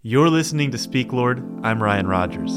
[0.00, 1.42] You're listening to Speak Lord.
[1.64, 2.52] I'm Ryan Rogers.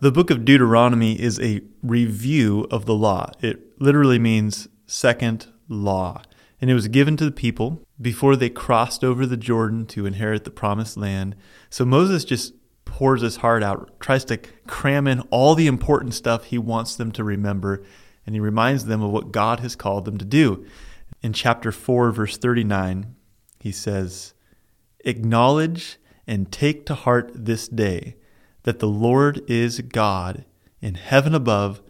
[0.00, 3.30] The book of Deuteronomy is a review of the law.
[3.42, 6.22] It literally means second law.
[6.62, 10.44] And it was given to the people before they crossed over the Jordan to inherit
[10.44, 11.36] the promised land.
[11.68, 12.54] So Moses just
[12.86, 17.12] pours his heart out, tries to cram in all the important stuff he wants them
[17.12, 17.84] to remember,
[18.24, 20.64] and he reminds them of what God has called them to do.
[21.22, 23.14] In chapter 4, verse 39,
[23.58, 24.32] he says,
[25.04, 28.16] Acknowledge and take to heart this day
[28.62, 30.44] that the Lord is God
[30.80, 31.82] in heaven above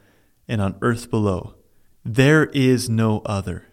[0.48, 1.54] and on earth below.
[2.04, 3.66] There is no other.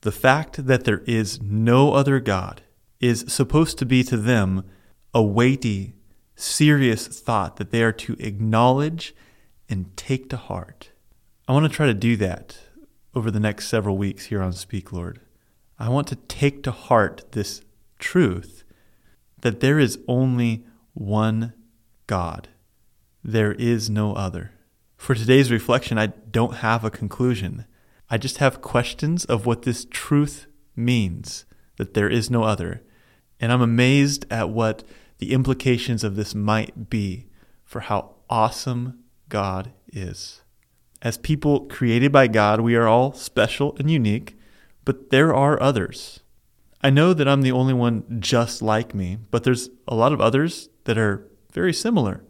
[0.00, 2.62] The fact that there is no other God
[3.00, 4.64] is supposed to be to them
[5.14, 5.94] a weighty,
[6.34, 9.14] serious thought that they are to acknowledge
[9.68, 10.90] and take to heart.
[11.46, 12.58] I want to try to do that
[13.14, 15.20] over the next several weeks here on Speak Lord.
[15.78, 17.62] I want to take to heart this
[18.02, 18.64] truth
[19.40, 21.54] that there is only one
[22.06, 22.48] God.
[23.24, 24.52] There is no other.
[24.96, 27.64] For today's reflection, I don't have a conclusion.
[28.10, 32.82] I just have questions of what this truth means that there is no other.
[33.40, 34.84] And I'm amazed at what
[35.18, 37.28] the implications of this might be
[37.64, 40.42] for how awesome God is.
[41.00, 44.36] As people created by God, we are all special and unique,
[44.84, 46.20] but there are others.
[46.82, 50.20] I know that I'm the only one just like me, but there's a lot of
[50.20, 52.24] others that are very similar.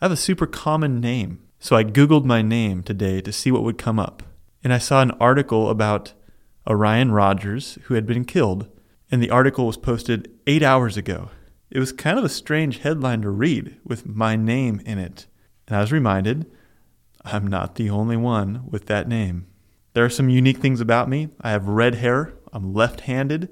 [0.00, 1.40] I have a super common name.
[1.60, 4.24] So I Googled my name today to see what would come up.
[4.64, 6.12] And I saw an article about
[6.66, 8.68] a Ryan Rogers who had been killed.
[9.12, 11.30] And the article was posted eight hours ago.
[11.70, 15.26] It was kind of a strange headline to read with my name in it.
[15.68, 16.50] And I was reminded
[17.24, 19.46] I'm not the only one with that name.
[19.92, 21.28] There are some unique things about me.
[21.40, 23.48] I have red hair, I'm left handed,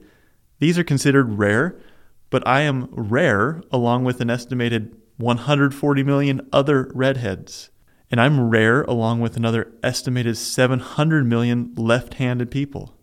[0.60, 1.80] these are considered rare,
[2.28, 7.70] but I am rare along with an estimated 140 million other redheads.
[8.10, 12.94] And I'm rare along with another estimated 700 million left handed people.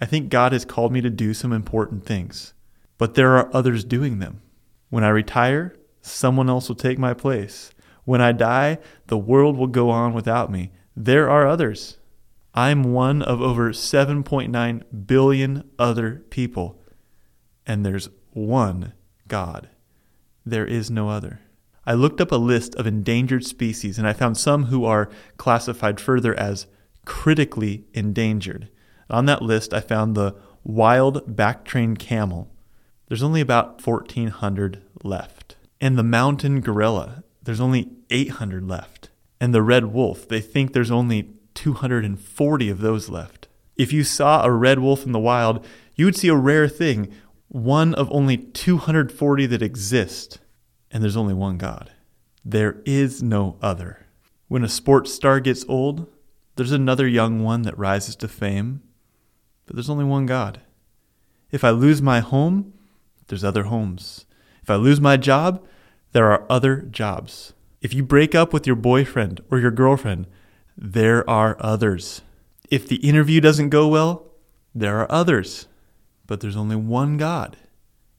[0.00, 2.54] I think God has called me to do some important things,
[2.96, 4.40] but there are others doing them.
[4.90, 7.70] When I retire, someone else will take my place.
[8.04, 10.70] When I die, the world will go on without me.
[10.94, 11.98] There are others.
[12.54, 16.78] I'm one of over 7.9 billion other people
[17.66, 18.92] and there's one
[19.28, 19.68] God.
[20.44, 21.40] There is no other.
[21.86, 26.00] I looked up a list of endangered species and I found some who are classified
[26.00, 26.66] further as
[27.04, 28.68] critically endangered.
[29.10, 32.50] On that list, I found the wild Bactrian camel.
[33.08, 35.56] There's only about 1,400 left.
[35.80, 39.10] And the mountain gorilla, there's only 800 left.
[39.40, 43.48] And the red wolf, they think there's only 240 of those left.
[43.76, 45.64] If you saw a red wolf in the wild,
[45.96, 47.12] you would see a rare thing
[47.54, 50.40] one of only 240 that exist,
[50.90, 51.92] and there's only one God.
[52.44, 54.06] There is no other.
[54.48, 56.08] When a sports star gets old,
[56.56, 58.82] there's another young one that rises to fame,
[59.66, 60.62] but there's only one God.
[61.52, 62.72] If I lose my home,
[63.28, 64.26] there's other homes.
[64.60, 65.64] If I lose my job,
[66.10, 67.52] there are other jobs.
[67.80, 70.26] If you break up with your boyfriend or your girlfriend,
[70.76, 72.20] there are others.
[72.68, 74.26] If the interview doesn't go well,
[74.74, 75.68] there are others.
[76.26, 77.56] But there's only one God,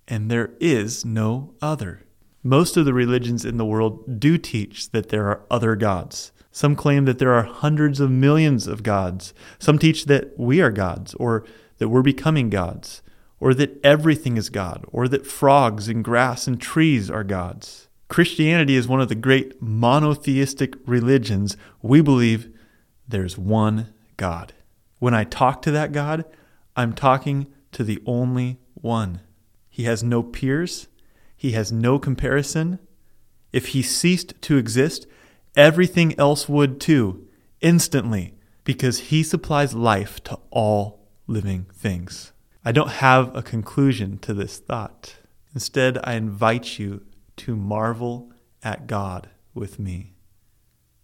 [0.07, 2.01] and there is no other.
[2.43, 6.31] Most of the religions in the world do teach that there are other gods.
[6.51, 9.33] Some claim that there are hundreds of millions of gods.
[9.57, 11.43] Some teach that we are gods, or
[11.79, 13.01] that we're becoming gods,
[13.39, 17.89] or that everything is God, or that frogs and grass and trees are gods.
[18.07, 21.57] Christianity is one of the great monotheistic religions.
[21.81, 22.55] We believe
[23.07, 24.53] there's one God.
[24.99, 26.25] When I talk to that God,
[26.75, 29.19] I'm talking to the only one.
[29.69, 30.87] He has no peers,
[31.35, 32.79] he has no comparison.
[33.51, 35.05] If he ceased to exist,
[35.57, 37.27] everything else would too,
[37.59, 42.31] instantly, because he supplies life to all living things.
[42.63, 45.17] I don't have a conclusion to this thought.
[45.53, 47.05] Instead, I invite you
[47.37, 48.31] to marvel
[48.63, 50.13] at God with me,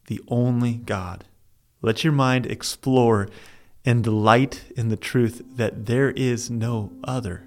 [0.07, 1.25] the only God.
[1.81, 3.27] Let your mind explore
[3.86, 7.44] and delight in the truth that there is no other.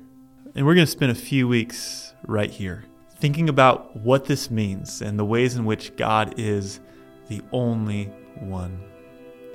[0.54, 2.84] And we're going to spend a few weeks right here
[3.16, 6.80] thinking about what this means and the ways in which God is
[7.28, 8.06] the only
[8.40, 8.78] one.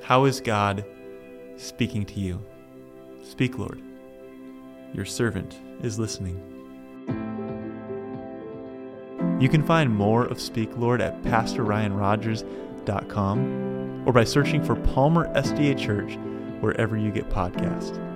[0.02, 0.84] How is God
[1.56, 2.44] speaking to you?
[3.22, 3.80] Speak, Lord.
[4.92, 6.46] Your servant is listening.
[9.38, 15.78] You can find more of Speak Lord at PastorRyanRogers.com or by searching for Palmer SDA
[15.78, 16.18] Church
[16.60, 18.09] wherever you get podcasts.